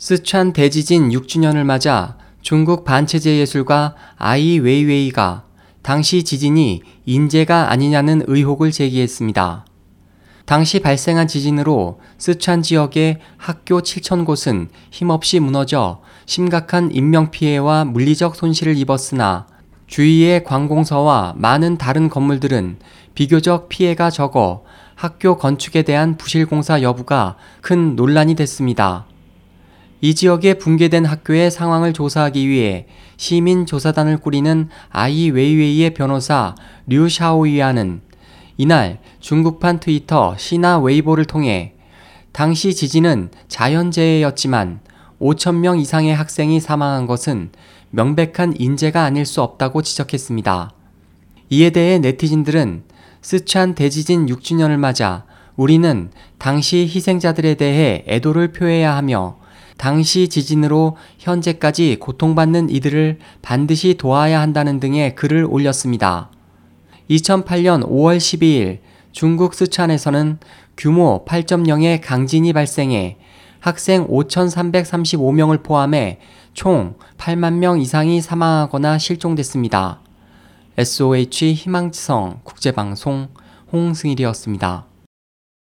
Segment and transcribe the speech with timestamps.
[0.00, 5.44] 쓰촨 대지진 6주년을 맞아 중국 반체제 예술가 아이 웨이웨이가
[5.82, 9.66] 당시 지진이 인재가 아니냐는 의혹을 제기했습니다.
[10.46, 19.48] 당시 발생한 지진으로 쓰촨 지역의 학교 7천 곳은 힘없이 무너져 심각한 인명피해와 물리적 손실을 입었으나
[19.86, 22.78] 주위의 관공서와 많은 다른 건물들은
[23.14, 24.64] 비교적 피해가 적어
[24.94, 29.04] 학교 건축에 대한 부실공사 여부가 큰 논란이 됐습니다.
[30.02, 36.54] 이 지역에 붕괴된 학교의 상황을 조사하기 위해 시민 조사단을 꾸리는 아이 웨이웨이의 변호사
[36.86, 38.00] 류 샤오이아는
[38.56, 41.74] 이날 중국판 트위터 시나 웨이보를 통해
[42.32, 44.80] 당시 지진은 자연재해였지만
[45.20, 47.50] 5천명 이상의 학생이 사망한 것은
[47.90, 50.72] 명백한 인재가 아닐 수 없다고 지적했습니다.
[51.50, 52.84] 이에 대해 네티즌들은
[53.20, 55.24] 쓰촨 대지진 6주년을 맞아
[55.56, 59.39] 우리는 당시 희생자들에 대해 애도를 표해야 하며
[59.80, 66.28] 당시 지진으로 현재까지 고통받는 이들을 반드시 도와야 한다는 등의 글을 올렸습니다.
[67.08, 68.80] 2008년 5월 12일
[69.12, 70.38] 중국 스촨에서는
[70.76, 73.16] 규모 8.0의 강진이 발생해
[73.60, 76.18] 학생 5,335명을 포함해
[76.52, 80.00] 총 8만 명 이상이 사망하거나 실종됐습니다.
[80.76, 83.28] SOH 희망지성 국제방송
[83.72, 84.89] 홍승일이었습니다.